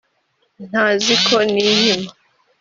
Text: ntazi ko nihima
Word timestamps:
ntazi 0.67 1.13
ko 1.25 1.35
nihima 1.51 2.11